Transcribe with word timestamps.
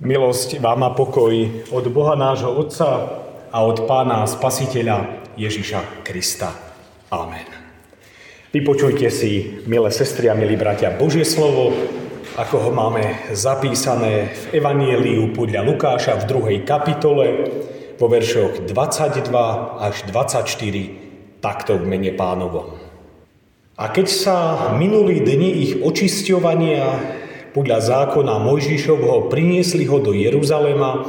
Milosť 0.00 0.64
vám 0.64 0.80
a 0.88 0.96
pokoj 0.96 1.60
od 1.76 1.84
Boha 1.92 2.16
nášho 2.16 2.48
Otca 2.48 3.20
a 3.52 3.58
od 3.60 3.84
Pána 3.84 4.24
Spasiteľa 4.24 5.28
Ježiša 5.36 6.00
Krista. 6.00 6.56
Amen. 7.12 7.44
Vypočujte 8.48 9.12
si, 9.12 9.60
milé 9.68 9.92
sestry 9.92 10.32
a 10.32 10.34
milí 10.34 10.56
bratia, 10.56 10.96
Božie 10.96 11.28
slovo, 11.28 11.76
ako 12.32 12.56
ho 12.64 12.70
máme 12.72 13.28
zapísané 13.36 14.32
v 14.32 14.64
Evanieliu 14.64 15.36
podľa 15.36 15.68
Lukáša 15.68 16.16
v 16.24 16.28
druhej 16.32 16.58
kapitole 16.64 17.52
vo 18.00 18.08
veršoch 18.08 18.64
22 18.72 19.28
až 19.84 20.08
24, 20.08 21.44
takto 21.44 21.76
v 21.76 21.84
mene 21.84 22.16
pánovom. 22.16 22.72
A 23.76 23.92
keď 23.92 24.08
sa 24.08 24.36
minuli 24.80 25.20
dni 25.20 25.50
ich 25.60 25.72
očisťovania 25.84 27.19
podľa 27.50 27.78
zákona 27.82 28.38
Mojžišovho 28.38 29.26
priniesli 29.26 29.86
ho 29.90 29.98
do 29.98 30.14
Jeruzalema, 30.14 31.02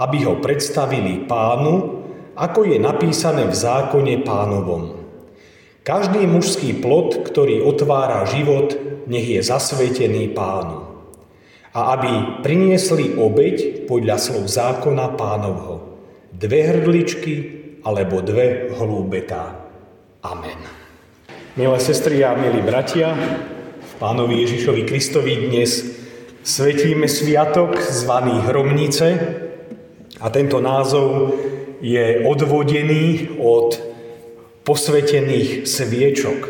aby 0.00 0.24
ho 0.24 0.40
predstavili 0.40 1.28
pánu, 1.28 2.02
ako 2.32 2.64
je 2.64 2.80
napísané 2.80 3.44
v 3.44 3.54
zákone 3.54 4.24
pánovom. 4.24 5.04
Každý 5.82 6.24
mužský 6.30 6.78
plod, 6.78 7.26
ktorý 7.26 7.60
otvára 7.66 8.24
život, 8.30 8.72
nech 9.10 9.26
je 9.26 9.42
zasvetený 9.42 10.30
pánu. 10.30 10.88
A 11.72 11.98
aby 11.98 12.44
priniesli 12.44 13.16
obeď 13.18 13.88
podľa 13.90 14.16
slov 14.20 14.44
zákona 14.46 15.18
pánovho. 15.18 15.98
Dve 16.32 16.68
hrdličky 16.68 17.34
alebo 17.82 18.22
dve 18.22 18.70
hlúbetá. 18.72 19.58
Amen. 20.22 20.60
Milé 21.58 21.78
sestry 21.82 22.22
a 22.24 22.32
milí 22.38 22.62
bratia, 22.62 23.12
Pánovi 23.98 24.48
Ježišovi 24.48 24.88
Kristovi 24.88 25.52
dnes 25.52 25.84
svetíme 26.40 27.04
sviatok 27.04 27.76
zvaný 27.76 28.40
Hromnice 28.48 29.06
a 30.16 30.32
tento 30.32 30.64
názov 30.64 31.36
je 31.84 32.24
odvodený 32.24 33.36
od 33.36 33.76
posvetených 34.64 35.68
sviečok. 35.68 36.40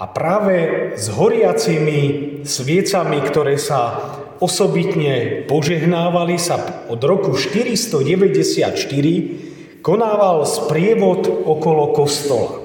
A 0.00 0.08
práve 0.08 0.96
s 0.96 1.12
horiacimi 1.12 2.00
sviecami, 2.48 3.20
ktoré 3.20 3.60
sa 3.60 4.00
osobitne 4.40 5.44
požehnávali, 5.44 6.40
sa 6.40 6.88
od 6.88 7.00
roku 7.04 7.36
494 7.36 9.84
konával 9.84 10.48
sprievod 10.48 11.28
okolo 11.28 11.92
kostola. 11.92 12.62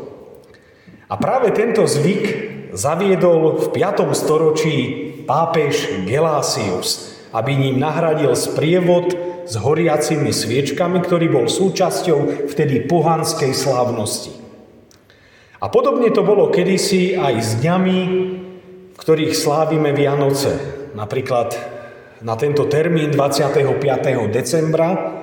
A 1.08 1.16
práve 1.20 1.52
tento 1.56 1.88
zvyk 1.88 2.47
zaviedol 2.74 3.60
v 3.60 3.66
5. 3.76 4.12
storočí 4.12 4.78
pápež 5.28 6.04
Gelásius, 6.08 7.20
aby 7.36 7.56
ním 7.56 7.84
nahradil 7.84 8.32
sprievod 8.34 9.14
s 9.48 9.54
horiacimi 9.56 10.36
sviečkami, 10.36 11.00
ktorý 11.00 11.28
bol 11.32 11.46
súčasťou 11.48 12.50
vtedy 12.52 12.84
pohanskej 12.88 13.56
slávnosti. 13.56 14.36
A 15.58 15.72
podobne 15.72 16.12
to 16.14 16.22
bolo 16.22 16.54
kedysi 16.54 17.18
aj 17.18 17.36
s 17.42 17.52
dňami, 17.64 18.00
v 18.94 18.98
ktorých 18.98 19.34
slávime 19.34 19.96
Vianoce. 19.96 20.54
Napríklad 20.94 21.56
na 22.22 22.36
tento 22.36 22.66
termín 22.66 23.14
25. 23.14 24.30
decembra 24.30 25.22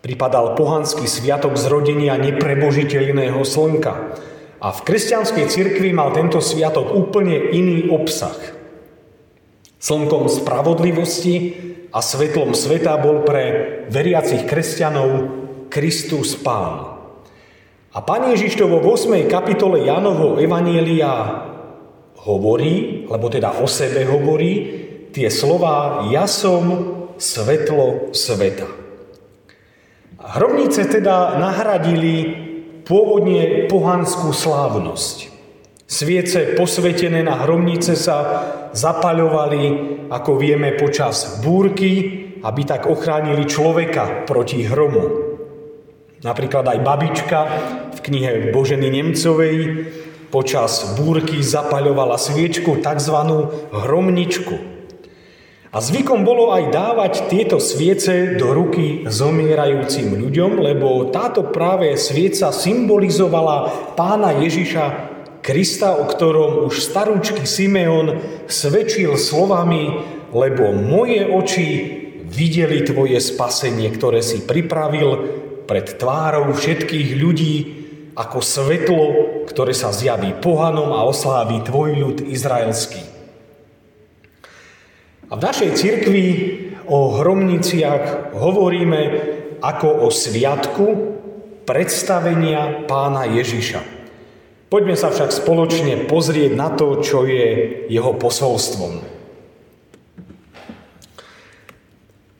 pripadal 0.00 0.56
pohanský 0.56 1.04
sviatok 1.04 1.54
zrodenia 1.60 2.16
neprebožiteľného 2.16 3.40
slnka, 3.44 3.92
a 4.60 4.68
v 4.76 4.80
kresťanskej 4.84 5.46
cirkvi 5.48 5.90
mal 5.96 6.12
tento 6.12 6.36
sviatok 6.38 6.92
úplne 6.92 7.48
iný 7.56 7.88
obsah. 7.88 8.36
Slnkom 9.80 10.28
spravodlivosti 10.28 11.36
a 11.88 12.04
svetlom 12.04 12.52
sveta 12.52 13.00
bol 13.00 13.24
pre 13.24 13.44
veriacich 13.88 14.44
kresťanov 14.44 15.40
Kristus 15.72 16.36
Pán. 16.36 17.00
A 17.90 17.98
Pán 18.04 18.28
Ježiš 18.30 18.60
to 18.60 18.68
vo 18.68 18.84
8. 18.84 19.26
kapitole 19.26 19.88
Janovo 19.88 20.36
Evanielia 20.36 21.48
hovorí, 22.20 23.08
alebo 23.08 23.32
teda 23.32 23.64
o 23.64 23.66
sebe 23.66 24.04
hovorí, 24.04 24.52
tie 25.10 25.32
slova 25.32 26.06
Ja 26.12 26.28
som 26.28 26.62
svetlo 27.16 28.12
sveta. 28.12 28.68
Hrobnice 30.20 30.84
teda 30.84 31.40
nahradili 31.40 32.49
pôvodne 32.90 33.70
pohanskú 33.70 34.34
slávnosť. 34.34 35.30
Sviece 35.86 36.58
posvetené 36.58 37.22
na 37.22 37.38
hromnice 37.46 37.94
sa 37.94 38.18
zapaľovali, 38.74 39.62
ako 40.10 40.30
vieme, 40.34 40.74
počas 40.74 41.38
búrky, 41.38 42.26
aby 42.42 42.62
tak 42.66 42.90
ochránili 42.90 43.46
človeka 43.46 44.26
proti 44.26 44.66
hromu. 44.66 45.30
Napríklad 46.26 46.66
aj 46.66 46.78
babička 46.82 47.40
v 47.94 47.98
knihe 48.02 48.30
Boženy 48.50 48.90
Nemcovej 48.90 49.56
počas 50.34 50.94
búrky 50.98 51.42
zapaľovala 51.42 52.18
sviečku, 52.18 52.82
tzv. 52.82 53.16
hromničku. 53.70 54.79
A 55.70 55.78
zvykom 55.78 56.26
bolo 56.26 56.50
aj 56.50 56.74
dávať 56.74 57.30
tieto 57.30 57.62
sviece 57.62 58.34
do 58.34 58.50
ruky 58.50 59.06
zomierajúcim 59.06 60.18
ľuďom, 60.18 60.58
lebo 60.58 61.14
táto 61.14 61.46
práve 61.46 61.94
svieca 61.94 62.50
symbolizovala 62.50 63.70
pána 63.94 64.34
Ježiša 64.34 64.84
Krista, 65.38 65.94
o 65.94 66.10
ktorom 66.10 66.66
už 66.66 66.74
starúčky 66.74 67.46
Simeon 67.46 68.18
svedčil 68.50 69.14
slovami, 69.14 69.94
lebo 70.34 70.74
moje 70.74 71.22
oči 71.30 71.68
videli 72.26 72.82
tvoje 72.82 73.22
spasenie, 73.22 73.94
ktoré 73.94 74.26
si 74.26 74.42
pripravil 74.42 75.22
pred 75.70 75.86
tvárou 76.02 76.50
všetkých 76.50 77.14
ľudí, 77.14 77.54
ako 78.18 78.42
svetlo, 78.42 79.02
ktoré 79.46 79.70
sa 79.70 79.94
zjaví 79.94 80.34
pohanom 80.42 80.98
a 80.98 81.06
osláví 81.06 81.62
tvoj 81.62 81.94
ľud 81.94 82.18
izraelský. 82.26 83.09
A 85.30 85.38
v 85.38 85.46
našej 85.46 85.70
cirkvi 85.78 86.26
o 86.90 87.14
hromniciach 87.22 88.34
hovoríme 88.34 89.02
ako 89.62 90.02
o 90.02 90.08
sviatku 90.10 90.86
predstavenia 91.62 92.82
pána 92.90 93.30
Ježiša. 93.30 93.78
Poďme 94.66 94.98
sa 94.98 95.14
však 95.14 95.30
spoločne 95.30 96.10
pozrieť 96.10 96.50
na 96.58 96.74
to, 96.74 96.98
čo 96.98 97.30
je 97.30 97.46
jeho 97.86 98.10
posolstvom. 98.18 99.06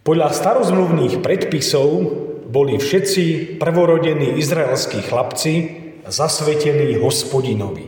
Podľa 0.02 0.28
starozmluvných 0.34 1.22
predpisov 1.22 1.88
boli 2.50 2.74
všetci 2.74 3.54
prvorodení 3.62 4.34
izraelskí 4.34 5.06
chlapci 5.06 5.52
zasvetení 6.10 6.98
hospodinovi. 6.98 7.86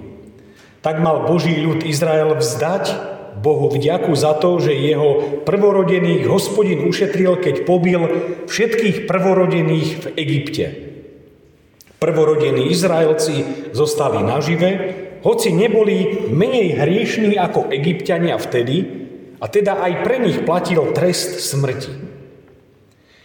Tak 0.79 1.03
mal 1.03 1.27
Boží 1.27 1.59
ľud 1.59 1.83
Izrael 1.83 2.39
vzdať 2.39 3.12
Bohu 3.43 3.67
vďaku 3.67 4.15
za 4.15 4.39
to, 4.39 4.63
že 4.63 4.71
jeho 4.71 5.43
prvorodených 5.43 6.31
hospodin 6.31 6.87
ušetril, 6.87 7.43
keď 7.43 7.67
pobil 7.67 8.01
všetkých 8.47 9.11
prvorodených 9.11 9.89
v 9.99 10.07
Egypte. 10.15 10.67
Prvorodení 11.99 12.71
Izraelci 12.71 13.69
zostali 13.75 14.23
nažive, 14.23 14.71
hoci 15.27 15.55
neboli 15.55 16.31
menej 16.31 16.79
hriešní 16.79 17.35
ako 17.39 17.71
egyptiania 17.71 18.39
vtedy, 18.39 19.03
a 19.43 19.51
teda 19.51 19.83
aj 19.83 19.93
pre 20.07 20.23
nich 20.23 20.39
platil 20.47 20.95
trest 20.95 21.43
smrti. 21.43 21.91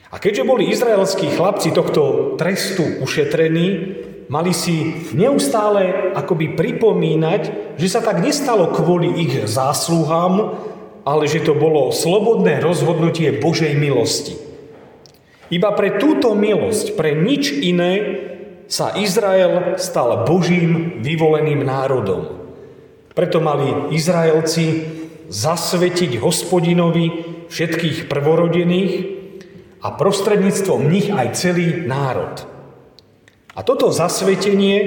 A 0.09 0.17
keďže 0.17 0.49
boli 0.49 0.72
izraelskí 0.73 1.29
chlapci 1.35 1.69
tohto 1.75 2.34
trestu 2.41 2.81
ušetrení, 3.05 4.01
mali 4.28 4.52
si 4.52 5.08
neustále 5.16 6.12
akoby 6.16 6.56
pripomínať, 6.56 7.76
že 7.80 7.88
sa 7.88 8.04
tak 8.04 8.20
nestalo 8.20 8.72
kvôli 8.72 9.24
ich 9.24 9.34
zásluhám, 9.48 10.56
ale 11.08 11.24
že 11.28 11.40
to 11.40 11.56
bolo 11.56 11.96
slobodné 11.96 12.60
rozhodnutie 12.60 13.40
Božej 13.40 13.72
milosti. 13.80 14.36
Iba 15.47 15.72
pre 15.72 15.96
túto 15.96 16.35
milosť, 16.35 17.00
pre 17.00 17.16
nič 17.16 17.56
iné 17.56 17.94
sa 18.68 19.00
Izrael 19.00 19.79
stal 19.79 20.28
Božím 20.28 21.00
vyvoleným 21.00 21.64
národom. 21.64 22.52
Preto 23.16 23.40
mali 23.40 23.96
Izraelci 23.96 24.84
zasvetiť 25.32 26.20
hospodinovi 26.20 27.08
všetkých 27.47 28.12
prvorodených 28.12 28.94
a 29.80 29.96
prostredníctvom 29.96 30.82
nich 30.91 31.08
aj 31.08 31.28
celý 31.40 31.88
národ. 31.88 32.57
A 33.58 33.66
toto 33.66 33.90
zasvetenie 33.90 34.78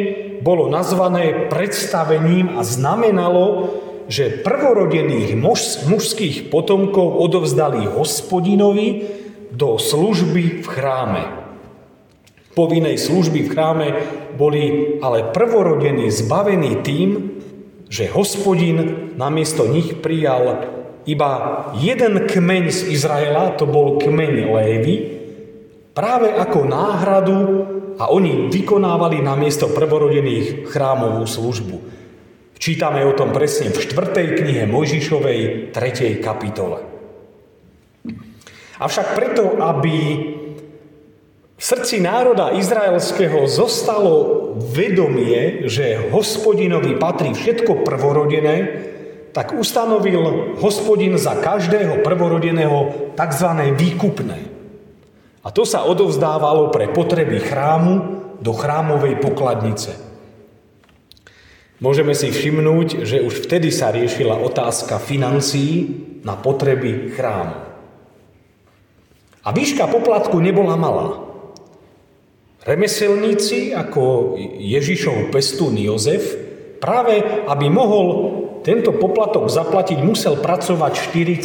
bolo 0.46 0.70
nazvané 0.70 1.50
predstavením 1.50 2.54
a 2.54 2.62
znamenalo, 2.62 3.74
že 4.06 4.46
prvorodených 4.46 5.34
muž, 5.34 5.90
mužských 5.90 6.54
potomkov 6.54 7.18
odovzdali 7.18 7.90
hospodinovi 7.90 9.10
do 9.50 9.74
služby 9.74 10.62
v 10.62 10.66
chráme. 10.70 11.22
Povinnej 12.54 12.94
služby 12.94 13.46
v 13.46 13.50
chráme 13.50 13.88
boli 14.38 14.96
ale 15.02 15.34
prvorodení 15.34 16.06
zbavení 16.10 16.78
tým, 16.86 17.10
že 17.90 18.06
hospodin 18.06 19.10
namiesto 19.18 19.66
nich 19.66 19.98
prijal 19.98 20.70
iba 21.10 21.30
jeden 21.74 22.22
kmeň 22.22 22.64
z 22.70 22.80
Izraela, 22.94 23.50
to 23.58 23.66
bol 23.66 23.98
kmeň 23.98 24.34
Lévy, 24.46 24.96
práve 25.90 26.30
ako 26.30 26.58
náhradu 26.70 27.38
a 28.00 28.08
oni 28.08 28.48
vykonávali 28.48 29.20
na 29.20 29.36
miesto 29.36 29.68
prvorodených 29.68 30.64
chrámovú 30.72 31.28
službu. 31.28 31.76
Čítame 32.56 33.04
o 33.04 33.12
tom 33.12 33.36
presne 33.36 33.68
v 33.68 33.76
4. 33.76 34.40
knihe 34.40 34.64
Mojžišovej 34.64 35.72
3. 35.76 36.24
kapitole. 36.24 36.80
Avšak 38.80 39.06
preto, 39.12 39.60
aby 39.60 39.96
v 41.60 41.62
srdci 41.62 42.00
národa 42.00 42.56
izraelského 42.56 43.44
zostalo 43.44 44.16
vedomie, 44.56 45.68
že 45.68 46.08
hospodinovi 46.08 46.96
patrí 46.96 47.36
všetko 47.36 47.84
prvorodené, 47.84 48.56
tak 49.36 49.52
ustanovil 49.52 50.56
hospodin 50.56 51.20
za 51.20 51.36
každého 51.36 52.00
prvorodeného 52.00 53.12
tzv. 53.12 53.48
výkupné. 53.76 54.49
A 55.40 55.48
to 55.48 55.64
sa 55.64 55.88
odovzdávalo 55.88 56.68
pre 56.68 56.92
potreby 56.92 57.40
chrámu 57.40 57.92
do 58.44 58.52
chrámovej 58.52 59.20
pokladnice. 59.24 59.96
Môžeme 61.80 62.12
si 62.12 62.28
všimnúť, 62.28 63.08
že 63.08 63.24
už 63.24 63.48
vtedy 63.48 63.72
sa 63.72 63.88
riešila 63.88 64.36
otázka 64.36 65.00
financií 65.00 66.04
na 66.20 66.36
potreby 66.36 67.16
chrámu. 67.16 67.56
A 69.40 69.48
výška 69.56 69.88
poplatku 69.88 70.36
nebola 70.36 70.76
malá. 70.76 71.24
Remeselníci 72.60 73.72
ako 73.72 74.36
Ježišov 74.60 75.32
pestún 75.32 75.80
Jozef 75.80 76.36
práve 76.84 77.24
aby 77.48 77.72
mohol 77.72 78.08
tento 78.60 78.92
poplatok 78.92 79.48
zaplatiť, 79.48 80.04
musel 80.04 80.36
pracovať 80.36 80.92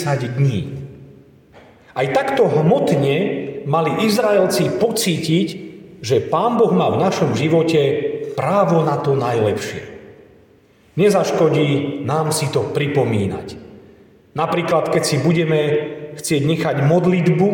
40 0.03 0.35
dní. 0.35 0.59
Aj 1.95 2.07
takto 2.11 2.51
hmotne 2.51 3.44
mali 3.65 4.05
Izraelci 4.05 4.77
pocítiť, 4.77 5.47
že 6.05 6.21
Pán 6.21 6.61
Boh 6.61 6.69
má 6.71 6.93
v 6.93 7.01
našom 7.01 7.33
živote 7.33 7.81
právo 8.37 8.85
na 8.85 9.01
to 9.01 9.17
najlepšie. 9.17 9.81
Nezaškodí 10.95 12.01
nám 12.07 12.31
si 12.31 12.47
to 12.53 12.71
pripomínať. 12.71 13.57
Napríklad, 14.35 14.91
keď 14.91 15.03
si 15.03 15.17
budeme 15.19 15.59
chcieť 16.15 16.41
nechať 16.43 16.75
modlitbu 16.87 17.49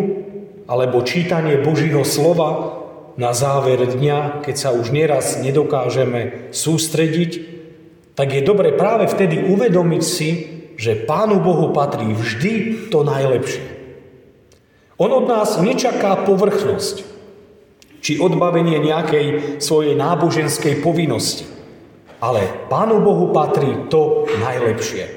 alebo 0.69 1.05
čítanie 1.05 1.61
Božího 1.61 2.05
slova 2.05 2.81
na 3.17 3.33
záver 3.33 3.81
dňa, 3.85 4.45
keď 4.45 4.55
sa 4.57 4.69
už 4.73 4.93
nieraz 4.93 5.41
nedokážeme 5.41 6.53
sústrediť, 6.53 7.31
tak 8.13 8.33
je 8.35 8.41
dobre 8.45 8.75
práve 8.75 9.09
vtedy 9.09 9.49
uvedomiť 9.49 10.03
si, 10.03 10.29
že 10.77 11.05
Pánu 11.05 11.41
Bohu 11.41 11.69
patrí 11.73 12.13
vždy 12.13 12.87
to 12.89 13.05
najlepšie. 13.05 13.70
On 15.01 15.09
od 15.09 15.25
nás 15.25 15.57
nečaká 15.57 16.29
povrchnosť, 16.29 17.01
či 18.05 18.21
odbavenie 18.21 18.77
nejakej 18.77 19.57
svojej 19.57 19.97
náboženskej 19.97 20.77
povinnosti, 20.85 21.49
ale 22.21 22.69
Pánu 22.69 23.01
Bohu 23.01 23.33
patrí 23.33 23.89
to 23.89 24.29
najlepšie. 24.29 25.09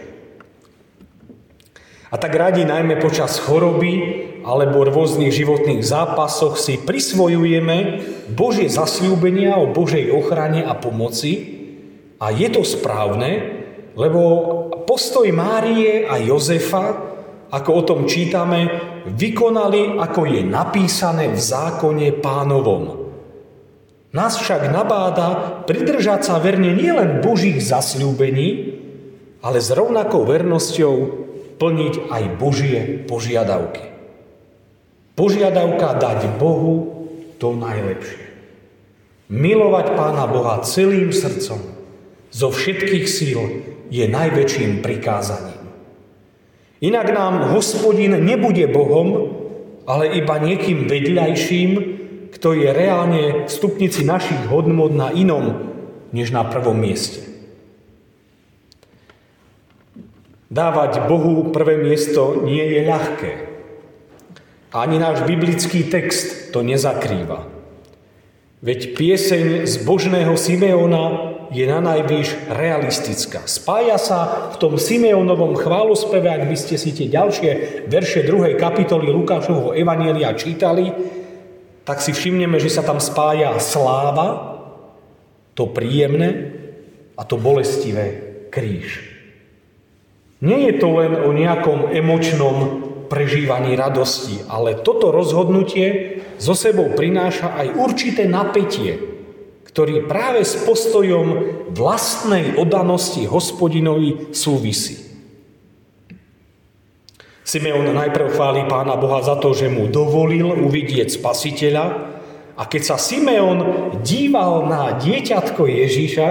A 2.08 2.16
tak 2.16 2.32
radi 2.32 2.64
najmä 2.64 2.96
počas 2.96 3.36
choroby 3.44 3.92
alebo 4.40 4.88
rôznych 4.88 5.34
životných 5.34 5.84
zápasoch 5.84 6.56
si 6.56 6.81
prisvojujeme 6.81 8.00
Božie 8.32 8.72
zasľúbenia 8.72 9.60
o 9.60 9.69
Božej 9.69 10.08
ochrane 10.16 10.64
a 10.64 10.72
pomoci 10.72 11.60
a 12.16 12.32
je 12.32 12.48
to 12.48 12.64
správne, 12.64 13.60
lebo 14.00 14.20
postoj 14.88 15.28
Márie 15.34 16.08
a 16.08 16.16
Jozefa, 16.16 17.13
ako 17.55 17.71
o 17.71 17.83
tom 17.87 18.01
čítame, 18.11 18.67
vykonali, 19.06 19.95
ako 19.95 20.27
je 20.27 20.43
napísané 20.43 21.31
v 21.31 21.39
zákone 21.39 22.19
pánovom. 22.19 23.06
Nás 24.11 24.39
však 24.39 24.75
nabáda 24.75 25.62
pridržať 25.62 26.27
sa 26.27 26.43
verne 26.43 26.75
nielen 26.75 27.23
Božích 27.23 27.62
zasľúbení, 27.62 28.79
ale 29.43 29.62
s 29.62 29.71
rovnakou 29.71 30.27
vernosťou 30.27 30.95
plniť 31.59 31.95
aj 32.11 32.23
Božie 32.39 32.81
požiadavky. 33.06 33.95
Požiadavka 35.15 35.95
dať 35.95 36.43
Bohu 36.43 37.06
to 37.39 37.55
najlepšie. 37.55 38.25
Milovať 39.31 39.87
Pána 39.95 40.27
Boha 40.27 40.59
celým 40.67 41.15
srdcom, 41.15 41.62
zo 42.35 42.49
všetkých 42.51 43.06
síl 43.06 43.39
je 43.95 44.05
najväčším 44.11 44.83
prikázaním. 44.83 45.54
Inak 46.84 47.08
nám 47.16 47.56
hospodin 47.56 48.12
nebude 48.20 48.69
Bohom, 48.69 49.32
ale 49.88 50.20
iba 50.20 50.36
niekým 50.36 50.84
vedľajším, 50.84 51.70
kto 52.28 52.52
je 52.52 52.69
reálne 52.69 53.22
v 53.46 53.48
stupnici 53.48 54.04
našich 54.04 54.52
hodnot 54.52 54.92
na 54.92 55.08
inom, 55.08 55.72
než 56.12 56.28
na 56.28 56.44
prvom 56.44 56.76
mieste. 56.76 57.25
Dávať 60.52 61.08
Bohu 61.08 61.48
prvé 61.56 61.81
miesto 61.81 62.44
nie 62.44 62.60
je 62.60 62.81
ľahké. 62.84 63.32
Ani 64.76 65.00
náš 65.00 65.25
biblický 65.25 65.88
text 65.88 66.52
to 66.52 66.60
nezakrýva. 66.60 67.48
Veď 68.60 68.92
pieseň 68.92 69.64
z 69.64 69.75
Božného 69.88 70.36
Simeona 70.36 71.33
je 71.52 71.64
na 71.69 71.81
najvyš 71.81 72.49
realistická. 72.49 73.44
Spája 73.44 74.00
sa 74.00 74.49
v 74.52 74.56
tom 74.61 74.75
Simeonovom 74.81 75.58
chválospeve, 75.58 76.29
ak 76.31 76.44
by 76.49 76.56
ste 76.56 76.76
si 76.81 76.96
tie 76.96 77.11
ďalšie 77.11 77.50
verše 77.91 78.25
2. 78.25 78.56
kapitoly 78.56 79.12
Lukášovho 79.12 79.76
Evanielia 79.76 80.32
čítali, 80.32 80.88
tak 81.85 82.00
si 82.00 82.17
všimneme, 82.17 82.56
že 82.56 82.73
sa 82.73 82.81
tam 82.81 82.96
spája 82.96 83.52
sláva, 83.61 84.56
to 85.52 85.69
príjemné 85.70 86.50
a 87.14 87.23
to 87.23 87.37
bolestivé 87.37 88.06
kríž. 88.50 89.14
Nie 90.43 90.73
je 90.73 90.75
to 90.81 90.88
len 90.99 91.12
o 91.25 91.31
nejakom 91.31 91.93
emočnom 91.94 92.56
prežívaní 93.06 93.79
radosti, 93.79 94.43
ale 94.50 94.81
toto 94.81 95.14
rozhodnutie 95.14 96.20
so 96.41 96.56
sebou 96.56 96.93
prináša 96.93 97.55
aj 97.55 97.79
určité 97.79 98.26
napätie, 98.26 99.13
ktorý 99.75 100.06
práve 100.06 100.47
s 100.47 100.55
postojom 100.62 101.26
vlastnej 101.75 102.55
odanosti 102.55 103.26
hospodinovi 103.26 104.31
súvisí. 104.31 105.03
Simeon 107.43 107.91
najprv 107.91 108.38
chváli 108.38 108.71
pána 108.71 108.94
Boha 108.94 109.19
za 109.26 109.35
to, 109.35 109.50
že 109.50 109.67
mu 109.67 109.91
dovolil 109.91 110.47
uvidieť 110.62 111.19
spasiteľa 111.19 111.84
a 112.55 112.63
keď 112.70 112.82
sa 112.87 112.96
Simeon 113.03 113.91
díval 114.06 114.70
na 114.70 114.94
dieťatko 114.94 115.67
Ježíša, 115.67 116.29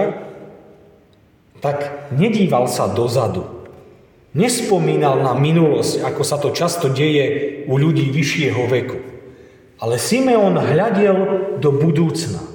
tak 1.60 2.08
nedíval 2.16 2.64
sa 2.64 2.88
dozadu, 2.88 3.44
Nespomínal 4.34 5.22
na 5.22 5.30
minulosť, 5.38 6.02
ako 6.02 6.22
sa 6.26 6.42
to 6.42 6.50
často 6.50 6.90
deje 6.90 7.62
u 7.70 7.78
ľudí 7.78 8.10
vyššieho 8.10 8.66
veku. 8.66 8.98
Ale 9.78 9.94
Simeon 9.94 10.58
hľadel 10.58 11.18
do 11.62 11.70
budúcna. 11.70 12.53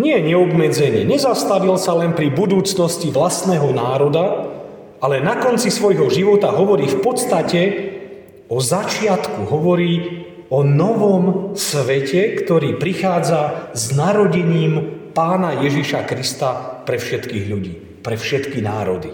Nie 0.00 0.16
neobmedzenie, 0.24 1.04
nezastavil 1.04 1.76
sa 1.76 1.92
len 1.92 2.16
pri 2.16 2.32
budúcnosti 2.32 3.12
vlastného 3.12 3.68
národa, 3.76 4.48
ale 5.04 5.20
na 5.20 5.36
konci 5.36 5.68
svojho 5.68 6.08
života 6.08 6.48
hovorí 6.56 6.88
v 6.88 7.04
podstate 7.04 7.60
o 8.48 8.56
začiatku, 8.64 9.44
hovorí 9.44 10.24
o 10.48 10.64
novom 10.64 11.52
svete, 11.52 12.40
ktorý 12.40 12.80
prichádza 12.80 13.72
s 13.76 13.92
narodením 13.92 15.04
pána 15.12 15.60
Ježiša 15.60 16.08
Krista 16.08 16.80
pre 16.88 16.96
všetkých 16.96 17.44
ľudí, 17.52 18.00
pre 18.00 18.16
všetky 18.16 18.64
národy. 18.64 19.12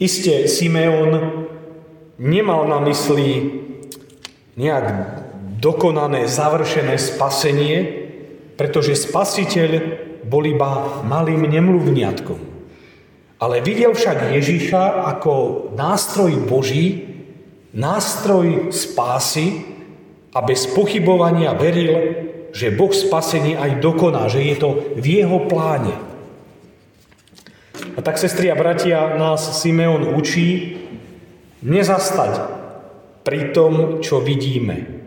Isté 0.00 0.48
Simeon 0.48 1.44
nemal 2.16 2.64
na 2.72 2.80
mysli 2.88 3.52
nejak 4.56 4.86
dokonané, 5.60 6.24
završené 6.24 6.96
spasenie, 6.96 7.99
pretože 8.60 8.92
spasiteľ 8.92 9.70
bol 10.28 10.44
iba 10.44 11.00
malým 11.00 11.48
nemluvniatkom. 11.48 12.36
Ale 13.40 13.64
videl 13.64 13.96
však 13.96 14.36
Ježiša 14.36 15.08
ako 15.16 15.32
nástroj 15.72 16.44
Boží, 16.44 17.08
nástroj 17.72 18.68
spásy 18.68 19.64
a 20.36 20.44
bez 20.44 20.68
pochybovania 20.76 21.56
veril, 21.56 22.20
že 22.52 22.68
Boh 22.68 22.92
spasenie 22.92 23.56
aj 23.56 23.80
dokoná, 23.80 24.28
že 24.28 24.44
je 24.44 24.56
to 24.60 24.92
v 24.92 25.24
jeho 25.24 25.48
pláne. 25.48 25.96
A 27.96 28.04
tak, 28.04 28.20
sestri 28.20 28.52
a 28.52 28.60
bratia, 28.60 29.16
nás 29.16 29.40
Simeon 29.64 30.12
učí 30.12 30.76
nezastať 31.64 32.44
pri 33.24 33.56
tom, 33.56 34.04
čo 34.04 34.20
vidíme. 34.20 35.00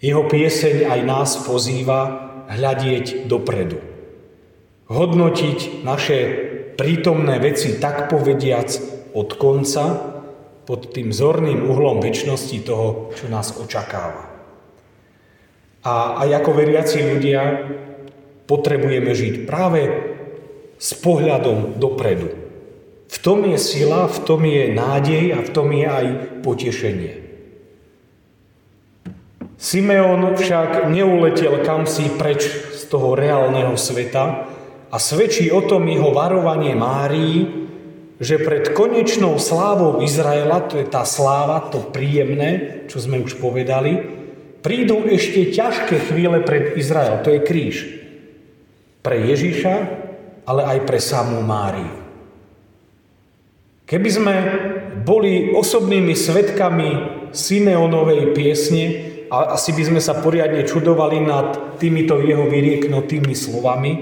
Jeho 0.00 0.24
pieseň 0.24 0.88
aj 0.88 1.00
nás 1.04 1.30
pozýva 1.44 2.21
hľadieť 2.56 3.26
dopredu. 3.26 3.80
Hodnotiť 4.92 5.84
naše 5.86 6.18
prítomné 6.76 7.40
veci 7.40 7.76
tak 7.80 8.12
povediac 8.12 8.68
od 9.12 9.28
konca 9.36 9.84
pod 10.62 10.94
tým 10.94 11.10
zorným 11.10 11.68
uhlom 11.68 12.00
väčšnosti 12.00 12.58
toho, 12.64 13.12
čo 13.16 13.26
nás 13.28 13.56
očakáva. 13.58 14.30
A 15.82 16.22
aj 16.22 16.28
ako 16.42 16.50
veriaci 16.54 17.02
ľudia 17.02 17.42
potrebujeme 18.46 19.10
žiť 19.10 19.34
práve 19.42 19.80
s 20.78 20.94
pohľadom 20.98 21.78
dopredu. 21.78 22.30
V 23.12 23.16
tom 23.20 23.44
je 23.44 23.58
sila, 23.60 24.08
v 24.08 24.18
tom 24.24 24.40
je 24.46 24.72
nádej 24.72 25.36
a 25.36 25.40
v 25.44 25.50
tom 25.52 25.68
je 25.74 25.86
aj 25.86 26.06
potešenie. 26.40 27.21
Simeon 29.62 30.34
však 30.34 30.90
neuletel 30.90 31.62
kam 31.62 31.86
si 31.86 32.10
preč 32.18 32.50
z 32.74 32.82
toho 32.90 33.14
reálneho 33.14 33.78
sveta 33.78 34.50
a 34.90 34.96
svedčí 34.98 35.54
o 35.54 35.62
tom 35.62 35.86
jeho 35.86 36.10
varovanie 36.10 36.74
Márii, 36.74 37.62
že 38.18 38.42
pred 38.42 38.74
konečnou 38.74 39.38
slávou 39.38 40.02
Izraela, 40.02 40.66
to 40.66 40.82
je 40.82 40.86
tá 40.90 41.06
sláva, 41.06 41.70
to 41.70 41.78
príjemné, 41.78 42.82
čo 42.90 42.98
sme 42.98 43.22
už 43.22 43.38
povedali, 43.38 44.02
prídu 44.66 45.06
ešte 45.06 45.54
ťažké 45.54 46.10
chvíle 46.10 46.42
pred 46.42 46.74
Izrael, 46.74 47.22
to 47.22 47.30
je 47.30 47.46
kríž. 47.46 47.76
Pre 48.98 49.14
Ježiša, 49.14 49.74
ale 50.42 50.62
aj 50.74 50.78
pre 50.90 50.98
samú 50.98 51.38
Máriu. 51.38 52.02
Keby 53.86 54.08
sme 54.10 54.34
boli 55.06 55.54
osobnými 55.54 56.18
svetkami 56.18 56.90
Simeonovej 57.30 58.34
piesne, 58.34 59.11
a 59.32 59.56
asi 59.56 59.72
by 59.72 59.82
sme 59.88 60.00
sa 60.04 60.20
poriadne 60.20 60.60
čudovali 60.68 61.24
nad 61.24 61.80
týmito 61.80 62.20
jeho 62.20 62.44
vyrieknutými 62.44 63.32
slovami, 63.32 63.92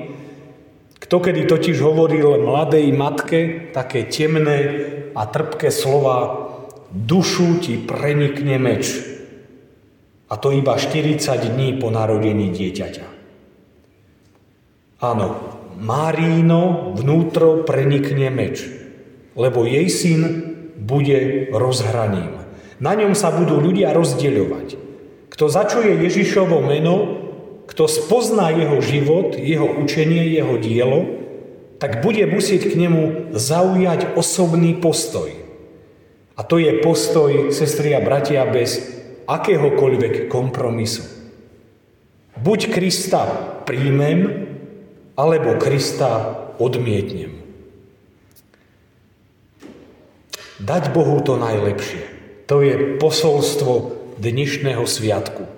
kto 0.98 1.16
kedy 1.22 1.46
totiž 1.46 1.78
hovoril 1.78 2.42
mladej 2.42 2.90
matke 2.90 3.70
také 3.70 4.10
temné 4.10 4.58
a 5.14 5.22
trpké 5.30 5.70
slova 5.70 6.50
dušu 6.90 7.62
ti 7.62 7.78
prenikne 7.78 8.58
meč. 8.58 9.06
A 10.30 10.34
to 10.38 10.50
iba 10.50 10.74
40 10.74 11.22
dní 11.54 11.78
po 11.78 11.94
narodení 11.94 12.50
dieťaťa. 12.50 13.06
Áno, 15.06 15.26
Máríno 15.80 16.92
vnútro 16.98 17.64
prenikne 17.64 18.28
meč 18.28 18.80
lebo 19.40 19.66
jej 19.66 19.88
syn 19.88 20.20
bude 20.80 21.48
rozhraním. 21.52 22.44
Na 22.80 22.96
ňom 22.96 23.12
sa 23.12 23.32
budú 23.32 23.60
ľudia 23.60 23.92
rozdeľovať. 23.92 24.89
Kto 25.40 25.48
začuje 25.48 26.04
Ježišovo 26.04 26.60
meno, 26.60 27.16
kto 27.64 27.88
spozná 27.88 28.52
jeho 28.52 28.76
život, 28.84 29.40
jeho 29.40 29.72
učenie, 29.80 30.36
jeho 30.36 30.60
dielo, 30.60 31.00
tak 31.80 32.04
bude 32.04 32.28
musieť 32.28 32.68
k 32.68 32.76
nemu 32.76 33.32
zaujať 33.32 34.20
osobný 34.20 34.76
postoj. 34.76 35.32
A 36.36 36.44
to 36.44 36.60
je 36.60 36.84
postoj, 36.84 37.56
sestri 37.56 37.96
a 37.96 38.04
bratia, 38.04 38.44
bez 38.52 38.84
akéhokoľvek 39.24 40.28
kompromisu. 40.28 41.08
Buď 42.36 42.76
Krista 42.76 43.24
príjmem, 43.64 44.44
alebo 45.16 45.56
Krista 45.56 46.36
odmietnem. 46.60 47.32
Dať 50.60 50.92
Bohu 50.92 51.16
to 51.24 51.40
najlepšie. 51.40 52.04
To 52.44 52.60
je 52.60 53.00
posolstvo 53.00 53.99
dnešného 54.20 54.84
sviatku. 54.84 55.48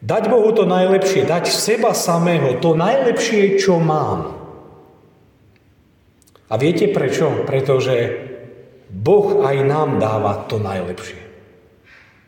Dať 0.00 0.30
Bohu 0.32 0.50
to 0.56 0.64
najlepšie, 0.64 1.28
dať 1.28 1.52
seba 1.52 1.92
samého, 1.92 2.56
to 2.64 2.72
najlepšie, 2.72 3.60
čo 3.60 3.76
mám. 3.76 4.40
A 6.48 6.54
viete 6.56 6.88
prečo? 6.88 7.44
Pretože 7.44 8.24
Boh 8.88 9.44
aj 9.44 9.56
nám 9.68 10.00
dáva 10.00 10.48
to 10.48 10.56
najlepšie. 10.56 11.20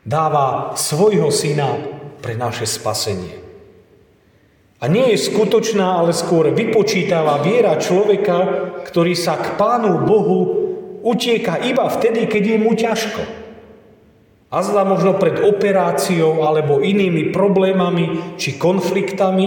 Dáva 0.05 0.77
svojho 0.77 1.33
syna 1.33 1.81
pre 2.21 2.37
naše 2.37 2.69
spasenie. 2.69 3.41
A 4.81 4.89
nie 4.89 5.13
je 5.13 5.25
skutočná, 5.29 6.01
ale 6.01 6.17
skôr 6.17 6.53
vypočítava 6.53 7.41
viera 7.45 7.77
človeka, 7.77 8.39
ktorý 8.89 9.13
sa 9.13 9.37
k 9.37 9.57
Pánu 9.61 10.05
Bohu 10.09 10.41
utieka 11.05 11.61
iba 11.65 11.85
vtedy, 11.89 12.29
keď 12.29 12.43
je 12.45 12.57
mu 12.61 12.73
ťažko. 12.77 13.40
A 14.51 14.67
zda 14.67 14.83
možno 14.83 15.15
pred 15.15 15.39
operáciou 15.47 16.43
alebo 16.43 16.83
inými 16.83 17.31
problémami 17.31 18.35
či 18.35 18.59
konfliktami 18.59 19.47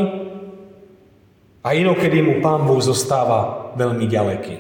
a 1.60 1.70
inokedy 1.76 2.24
mu 2.24 2.40
Pán 2.40 2.64
Boh 2.64 2.80
zostáva 2.80 3.72
veľmi 3.76 4.06
ďaleký. 4.08 4.56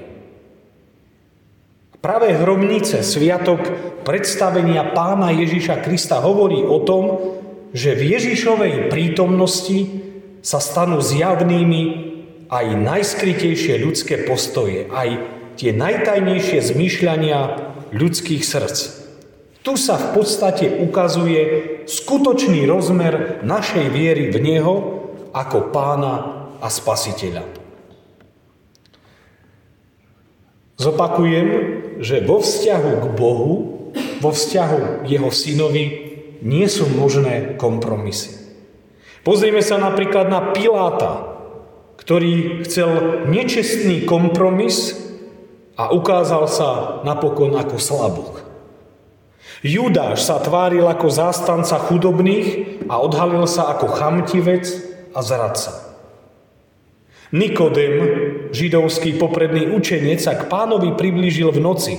Práve 2.04 2.36
hromnice, 2.36 3.00
sviatok 3.00 3.64
predstavenia 4.04 4.92
pána 4.92 5.32
Ježiša 5.32 5.80
Krista 5.80 6.20
hovorí 6.20 6.60
o 6.60 6.84
tom, 6.84 7.04
že 7.72 7.96
v 7.96 8.20
Ježišovej 8.20 8.92
prítomnosti 8.92 9.88
sa 10.44 10.60
stanú 10.60 11.00
zjavnými 11.00 12.12
aj 12.52 12.66
najskrytejšie 12.76 13.80
ľudské 13.80 14.28
postoje, 14.28 14.92
aj 14.92 15.16
tie 15.56 15.72
najtajnejšie 15.72 16.60
zmýšľania 16.60 17.40
ľudských 17.96 18.44
srdc. 18.44 19.02
Tu 19.63 19.79
sa 19.79 19.96
v 19.96 20.20
podstate 20.20 20.84
ukazuje 20.84 21.41
skutočný 21.88 22.67
rozmer 22.67 23.39
našej 23.48 23.88
viery 23.96 24.27
v 24.27 24.38
Neho 24.43 24.75
ako 25.32 25.72
pána 25.72 26.13
a 26.60 26.67
spasiteľa. 26.67 27.48
Zopakujem, 30.75 31.48
že 32.03 32.20
vo 32.27 32.43
vzťahu 32.43 32.91
k 33.00 33.05
Bohu, 33.15 33.53
vo 34.20 34.32
vzťahu 34.36 35.08
k 35.08 35.15
Jeho 35.15 35.32
synovi 35.32 35.86
nie 36.43 36.67
sú 36.67 36.91
možné 36.91 37.55
kompromisy. 37.55 38.43
Pozrieme 39.24 39.63
sa 39.63 39.79
napríklad 39.79 40.27
na 40.27 40.51
Piláta, 40.51 41.39
ktorý 41.96 42.67
chcel 42.67 43.24
nečestný 43.32 44.03
kompromis 44.03 45.00
a 45.79 45.96
ukázal 45.96 46.51
sa 46.51 46.70
napokon 47.08 47.55
ako 47.55 47.79
slabok. 47.79 48.43
Judáš 49.63 50.27
sa 50.27 50.43
tváril 50.43 50.84
ako 50.84 51.08
zástanca 51.08 51.79
chudobných 51.79 52.84
a 52.91 53.00
odhalil 53.00 53.48
sa 53.48 53.72
ako 53.72 53.96
chamtivec 53.96 54.67
a 55.15 55.24
zradca. 55.24 55.72
Nikodem, 57.34 57.96
židovský 58.51 59.17
popredný 59.17 59.72
učenec, 59.72 60.22
sa 60.22 60.38
k 60.38 60.51
pánovi 60.51 60.93
priblížil 60.93 61.50
v 61.50 61.63
noci, 61.63 61.96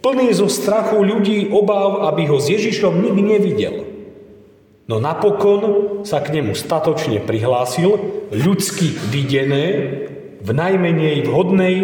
plný 0.00 0.32
zo 0.32 0.46
strachu 0.46 1.02
ľudí 1.02 1.50
obáv, 1.50 2.08
aby 2.08 2.30
ho 2.30 2.40
s 2.40 2.48
Ježišom 2.48 3.02
nikdy 3.02 3.22
nevidel. 3.36 3.76
No 4.86 5.02
napokon 5.02 5.60
sa 6.06 6.22
k 6.22 6.38
nemu 6.38 6.54
statočne 6.54 7.20
prihlásil, 7.20 7.98
ľudsky 8.32 8.94
videné, 9.10 9.66
v 10.42 10.50
najmenej 10.50 11.30
vhodnej 11.30 11.76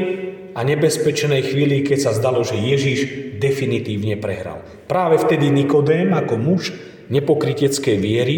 a 0.54 0.60
nebezpečnej 0.64 1.44
chvíli, 1.44 1.84
keď 1.84 1.98
sa 2.08 2.12
zdalo, 2.16 2.44
že 2.44 2.56
Ježiš 2.56 2.98
definitívne 3.38 4.18
prehral. 4.18 4.64
Práve 4.90 5.20
vtedy 5.20 5.48
Nikodém 5.52 6.10
ako 6.12 6.34
muž 6.36 6.74
nepokryteckej 7.08 7.96
viery, 7.96 8.36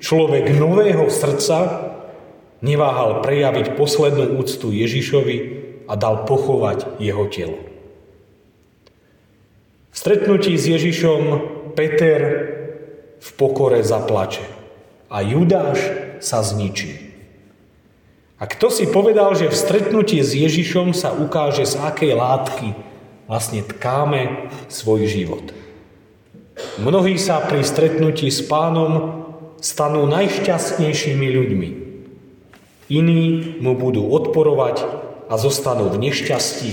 človek 0.00 0.52
nového 0.56 1.08
srdca, 1.08 1.88
neváhal 2.60 3.24
prejaviť 3.24 3.76
poslednú 3.76 4.36
úctu 4.40 4.72
Ježišovi 4.72 5.38
a 5.88 5.96
dal 5.96 6.28
pochovať 6.28 7.00
jeho 7.00 7.24
telo. 7.32 7.58
V 9.90 9.96
stretnutí 9.96 10.54
s 10.54 10.70
Ježišom 10.70 11.22
Peter 11.74 12.20
v 13.18 13.28
pokore 13.34 13.82
zaplače 13.82 14.46
a 15.10 15.18
Judáš 15.20 15.82
sa 16.22 16.46
zničí. 16.46 17.09
A 18.40 18.48
kto 18.48 18.72
si 18.72 18.88
povedal, 18.88 19.36
že 19.36 19.52
v 19.52 19.60
stretnutí 19.60 20.24
s 20.24 20.32
Ježišom 20.32 20.96
sa 20.96 21.12
ukáže, 21.12 21.68
z 21.68 21.76
akej 21.76 22.16
látky 22.16 22.72
vlastne 23.28 23.60
tkáme 23.60 24.48
svoj 24.72 25.04
život. 25.04 25.52
Mnohí 26.80 27.20
sa 27.20 27.44
pri 27.44 27.60
stretnutí 27.60 28.32
s 28.32 28.40
pánom 28.40 29.22
stanú 29.60 30.08
najšťastnejšími 30.08 31.28
ľuďmi. 31.28 31.68
Iní 32.90 33.22
mu 33.60 33.76
budú 33.76 34.08
odporovať 34.08 34.88
a 35.28 35.36
zostanú 35.36 35.92
v 35.92 36.10
nešťastí 36.10 36.72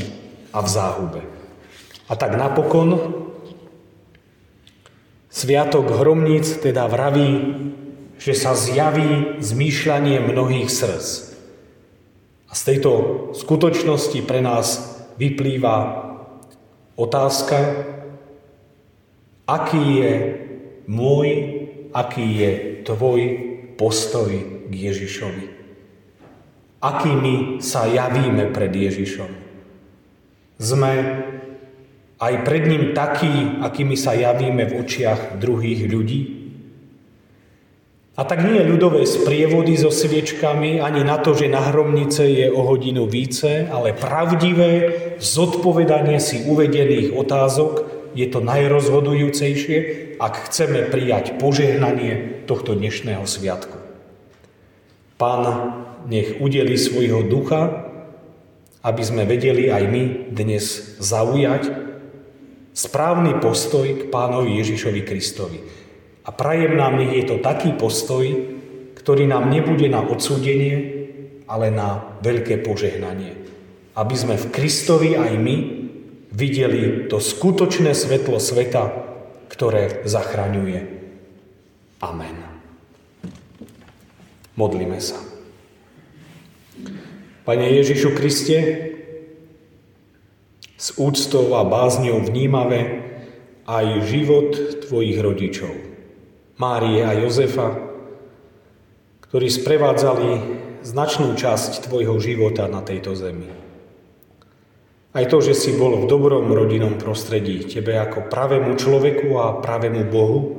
a 0.55 0.63
v 0.63 0.67
záhube. 0.71 1.21
A 2.07 2.15
tak 2.15 2.39
napokon 2.39 3.27
Sviatok 5.27 5.93
hromníc 5.93 6.57
teda 6.57 6.89
vraví, 6.89 7.53
že 8.17 8.33
sa 8.33 8.57
zjaví 8.57 9.37
zmýšľanie 9.37 10.17
mnohých 10.25 10.71
srdc. 10.73 11.36
A 12.47 12.53
z 12.55 12.61
tejto 12.63 12.91
skutočnosti 13.35 14.19
pre 14.23 14.39
nás 14.39 14.97
vyplýva 15.19 15.75
otázka, 16.95 17.57
aký 19.47 19.83
je 19.99 20.13
môj, 20.87 21.27
aký 21.91 22.25
je 22.39 22.51
tvoj 22.87 23.21
postoj 23.75 24.31
k 24.67 24.73
Ježišovi. 24.73 25.45
Akými 26.77 27.59
sa 27.59 27.89
javíme 27.89 28.53
pred 28.53 28.69
Ježišom. 28.69 29.31
Sme 30.61 30.93
aj 32.17 32.33
pred 32.45 32.63
ním 32.65 32.93
takí, 32.93 33.61
akými 33.61 33.97
sa 33.97 34.13
javíme 34.13 34.65
v 34.65 34.77
očiach 34.81 35.41
druhých 35.41 35.89
ľudí? 35.89 36.36
A 38.17 38.25
tak 38.25 38.41
nie 38.41 38.65
ľudové 38.65 39.05
sprievody 39.05 39.77
so 39.77 39.93
sviečkami, 39.93 40.81
ani 40.81 41.05
na 41.05 41.21
to, 41.21 41.37
že 41.37 41.53
na 41.53 41.69
hromnice 41.69 42.25
je 42.25 42.49
o 42.49 42.65
hodinu 42.65 43.05
více, 43.05 43.69
ale 43.69 43.93
pravdivé 43.93 44.71
zodpovedanie 45.21 46.17
si 46.17 46.49
uvedených 46.49 47.13
otázok 47.13 47.97
je 48.17 48.25
to 48.33 48.41
najrozhodujúcejšie, 48.41 49.77
ak 50.17 50.49
chceme 50.49 50.89
prijať 50.89 51.37
požehnanie 51.37 52.41
tohto 52.49 52.73
dnešného 52.73 53.21
sviatku. 53.21 53.77
Pán 55.21 55.41
nech 56.09 56.41
udeli 56.41 56.73
svojho 56.73 57.21
ducha, 57.21 57.85
aby 58.81 59.03
sme 59.05 59.29
vedeli 59.29 59.69
aj 59.69 59.83
my 59.85 60.03
dnes 60.33 60.97
zaujať 60.97 61.69
správny 62.73 63.37
postoj 63.37 63.85
k 63.85 64.01
pánovi 64.09 64.57
Ježišovi 64.57 65.01
Kristovi. 65.05 65.59
A 66.27 66.29
prajem 66.35 66.75
nám, 66.75 66.99
nech 66.99 67.15
je 67.15 67.25
to 67.25 67.39
taký 67.39 67.71
postoj, 67.79 68.27
ktorý 68.99 69.23
nám 69.31 69.47
nebude 69.47 69.87
na 69.87 70.03
odsúdenie, 70.03 70.75
ale 71.47 71.71
na 71.71 72.19
veľké 72.19 72.59
požehnanie. 72.67 73.39
Aby 73.95 74.15
sme 74.19 74.35
v 74.35 74.51
Kristovi 74.51 75.15
aj 75.15 75.33
my 75.39 75.55
videli 76.35 77.07
to 77.07 77.23
skutočné 77.23 77.95
svetlo 77.95 78.37
sveta, 78.43 78.91
ktoré 79.47 80.03
zachraňuje. 80.03 80.79
Amen. 82.03 82.35
Modlíme 84.59 84.99
sa. 84.99 85.17
Pane 87.47 87.67
Ježišu 87.71 88.11
Kriste, 88.11 88.59
s 90.77 90.93
úctou 90.99 91.57
a 91.57 91.65
bázňou 91.65 92.21
vnímame 92.21 93.07
aj 93.65 93.85
život 94.13 94.53
tvojich 94.85 95.17
rodičov, 95.17 95.73
Márie 96.57 97.05
a 97.05 97.13
Jozefa, 97.13 97.77
ktorí 99.29 99.45
sprevádzali 99.45 100.29
značnú 100.81 101.37
časť 101.37 101.85
tvojho 101.85 102.17
života 102.17 102.65
na 102.65 102.81
tejto 102.81 103.13
zemi. 103.13 103.45
Aj 105.13 105.25
to, 105.29 105.37
že 105.37 105.53
si 105.53 105.77
bol 105.77 106.01
v 106.01 106.09
dobrom 106.09 106.49
rodinnom 106.49 106.97
prostredí, 106.97 107.61
tebe 107.61 107.93
ako 108.01 108.25
pravému 108.33 108.73
človeku 108.73 109.37
a 109.37 109.61
pravému 109.61 110.09
Bohu, 110.09 110.57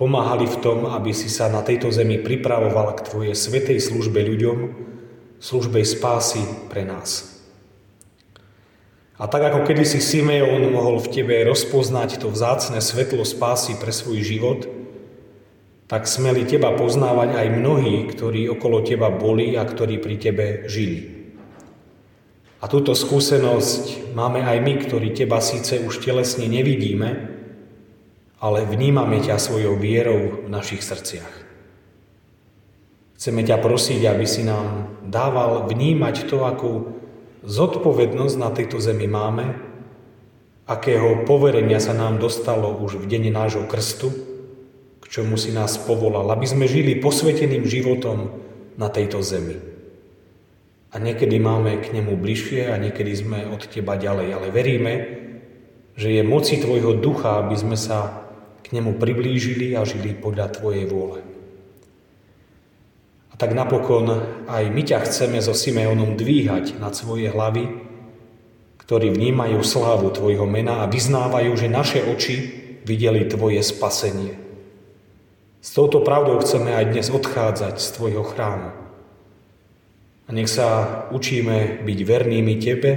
pomáhali 0.00 0.48
v 0.48 0.60
tom, 0.64 0.88
aby 0.88 1.12
si 1.12 1.28
sa 1.28 1.52
na 1.52 1.60
tejto 1.60 1.92
zemi 1.92 2.16
pripravoval 2.24 2.96
k 2.96 3.04
tvojej 3.04 3.34
svetej 3.36 3.84
službe 3.84 4.24
ľuďom, 4.24 4.58
službe 5.36 5.84
spásy 5.84 6.40
pre 6.72 6.88
nás. 6.88 7.28
A 9.20 9.28
tak 9.28 9.52
ako 9.52 9.68
kedysi 9.68 10.00
Simeon 10.00 10.72
mohol 10.72 10.96
v 10.96 11.12
tebe 11.12 11.44
rozpoznať 11.44 12.24
to 12.24 12.32
vzácne 12.32 12.80
svetlo 12.80 13.20
spásy 13.28 13.76
pre 13.76 13.92
svoj 13.92 14.24
život, 14.24 14.83
tak 15.94 16.10
smeli 16.10 16.42
teba 16.42 16.74
poznávať 16.74 17.38
aj 17.38 17.54
mnohí, 17.54 18.10
ktorí 18.10 18.50
okolo 18.50 18.82
teba 18.82 19.14
boli 19.14 19.54
a 19.54 19.62
ktorí 19.62 20.02
pri 20.02 20.18
tebe 20.18 20.46
žili. 20.66 21.30
A 22.58 22.66
túto 22.66 22.98
skúsenosť 22.98 24.10
máme 24.10 24.42
aj 24.42 24.58
my, 24.58 24.74
ktorí 24.82 25.14
teba 25.14 25.38
síce 25.38 25.78
už 25.78 26.02
telesne 26.02 26.50
nevidíme, 26.50 27.30
ale 28.42 28.66
vnímame 28.66 29.22
ťa 29.22 29.38
svojou 29.38 29.78
vierou 29.78 30.42
v 30.42 30.50
našich 30.50 30.82
srdciach. 30.82 31.30
Chceme 33.14 33.46
ťa 33.46 33.62
prosiť, 33.62 34.02
aby 34.10 34.26
si 34.26 34.42
nám 34.42 34.98
dával 35.06 35.70
vnímať 35.70 36.26
to, 36.26 36.42
ako 36.42 36.90
zodpovednosť 37.46 38.34
na 38.34 38.50
tejto 38.50 38.82
zemi 38.82 39.06
máme, 39.06 39.62
akého 40.66 41.22
poverenia 41.22 41.78
sa 41.78 41.94
nám 41.94 42.18
dostalo 42.18 42.74
už 42.82 42.98
v 42.98 43.06
dene 43.06 43.30
nášho 43.30 43.62
krstu, 43.70 44.33
čomu 45.14 45.38
si 45.38 45.54
nás 45.54 45.78
povolal, 45.78 46.26
aby 46.34 46.42
sme 46.42 46.66
žili 46.66 46.98
posveteným 46.98 47.62
životom 47.62 48.34
na 48.74 48.90
tejto 48.90 49.22
zemi. 49.22 49.54
A 50.90 50.98
niekedy 50.98 51.38
máme 51.38 51.78
k 51.78 51.94
nemu 51.94 52.18
bližšie 52.18 52.74
a 52.74 52.74
niekedy 52.82 53.14
sme 53.14 53.46
od 53.46 53.62
teba 53.70 53.94
ďalej, 53.94 54.28
ale 54.34 54.50
veríme, 54.50 54.92
že 55.94 56.18
je 56.18 56.22
moci 56.26 56.58
tvojho 56.58 56.98
ducha, 56.98 57.46
aby 57.46 57.54
sme 57.54 57.78
sa 57.78 58.26
k 58.66 58.74
nemu 58.74 58.98
priblížili 58.98 59.78
a 59.78 59.86
žili 59.86 60.18
podľa 60.18 60.50
tvojej 60.50 60.90
vôle. 60.90 61.22
A 63.30 63.38
tak 63.38 63.54
napokon 63.54 64.18
aj 64.50 64.66
my 64.66 64.82
ťa 64.82 64.98
chceme 65.06 65.38
so 65.38 65.54
Simeonom 65.54 66.18
dvíhať 66.18 66.82
nad 66.82 66.90
svoje 66.94 67.30
hlavy, 67.30 67.70
ktorí 68.82 69.14
vnímajú 69.14 69.62
slávu 69.62 70.10
Tvojho 70.10 70.46
mena 70.46 70.82
a 70.82 70.90
vyznávajú, 70.90 71.54
že 71.54 71.70
naše 71.70 72.02
oči 72.02 72.34
videli 72.82 73.26
Tvoje 73.26 73.62
spasenie. 73.62 74.43
S 75.64 75.72
touto 75.72 76.04
pravdou 76.04 76.44
chceme 76.44 76.76
aj 76.76 76.92
dnes 76.92 77.08
odchádzať 77.08 77.80
z 77.80 77.88
Tvojho 77.96 78.20
chrámu. 78.20 78.68
A 80.28 80.30
nech 80.36 80.52
sa 80.52 80.68
učíme 81.08 81.80
byť 81.88 81.98
vernými 82.04 82.60
Tebe, 82.60 82.92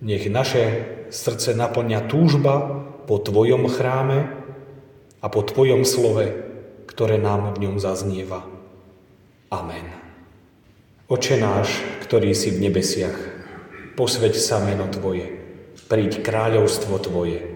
nech 0.00 0.24
naše 0.32 0.88
srdce 1.12 1.52
naplňa 1.52 2.08
túžba 2.08 2.64
po 3.04 3.20
Tvojom 3.20 3.68
chráme 3.68 4.24
a 5.20 5.28
po 5.28 5.44
Tvojom 5.44 5.84
slove, 5.84 6.32
ktoré 6.88 7.20
nám 7.20 7.52
v 7.52 7.68
ňom 7.68 7.76
zaznieva. 7.76 8.48
Amen. 9.52 9.84
Oče 11.12 11.36
náš, 11.36 11.76
ktorý 12.08 12.32
si 12.32 12.56
v 12.56 12.72
nebesiach, 12.72 13.16
posveď 14.00 14.32
sa 14.32 14.64
meno 14.64 14.88
Tvoje, 14.88 15.28
príď 15.92 16.24
kráľovstvo 16.24 16.96
Tvoje. 17.04 17.55